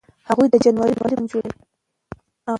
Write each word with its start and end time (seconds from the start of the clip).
هغوی 0.29 0.47
د 0.51 0.55
جنورۍ 0.63 0.93
پلان 0.99 1.23
جوړوي. 1.31 1.61